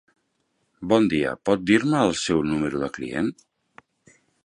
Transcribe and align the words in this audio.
Bon 0.93 1.05
dia, 1.11 1.35
pot 1.51 1.63
dir-me 1.73 2.01
el 2.07 2.17
seu 2.25 2.43
número 2.55 2.85
de 2.87 2.93
client? 2.99 3.33